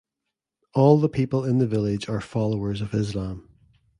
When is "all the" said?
0.73-1.07